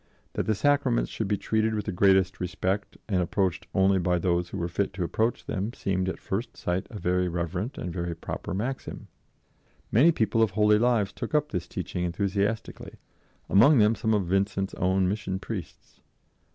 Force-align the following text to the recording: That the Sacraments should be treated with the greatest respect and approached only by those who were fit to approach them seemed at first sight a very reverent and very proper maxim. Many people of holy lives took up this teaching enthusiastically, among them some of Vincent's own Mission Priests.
That 0.33 0.47
the 0.47 0.55
Sacraments 0.55 1.11
should 1.11 1.27
be 1.27 1.37
treated 1.37 1.75
with 1.75 1.85
the 1.85 1.91
greatest 1.91 2.39
respect 2.39 2.97
and 3.07 3.21
approached 3.21 3.67
only 3.75 3.99
by 3.99 4.17
those 4.17 4.49
who 4.49 4.57
were 4.57 4.67
fit 4.67 4.93
to 4.93 5.03
approach 5.03 5.45
them 5.45 5.73
seemed 5.73 6.09
at 6.09 6.19
first 6.19 6.57
sight 6.57 6.87
a 6.89 6.97
very 6.97 7.27
reverent 7.27 7.77
and 7.77 7.93
very 7.93 8.15
proper 8.15 8.51
maxim. 8.55 9.09
Many 9.91 10.11
people 10.11 10.41
of 10.41 10.49
holy 10.57 10.79
lives 10.79 11.13
took 11.13 11.35
up 11.35 11.49
this 11.51 11.67
teaching 11.67 12.03
enthusiastically, 12.03 12.95
among 13.47 13.77
them 13.77 13.93
some 13.93 14.15
of 14.15 14.25
Vincent's 14.25 14.73
own 14.73 15.07
Mission 15.07 15.37
Priests. 15.37 16.01